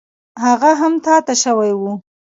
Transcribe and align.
هغه 0.43 0.71
هم 0.81 0.93
تا 1.05 1.15
ته 1.25 1.33
شوی 1.43 1.71
و. 1.81 1.83